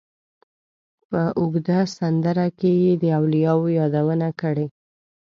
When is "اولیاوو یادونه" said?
3.19-4.27